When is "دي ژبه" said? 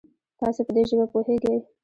0.75-1.05